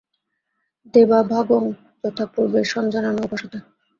দেবা 0.93 1.19
ভাগং 1.31 1.63
যথা 2.03 2.25
পূর্বে 2.33 2.61
সঞ্জানানা 2.73 3.21
উপাসতে। 3.23 3.57